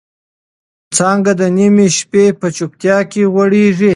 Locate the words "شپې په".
1.97-2.47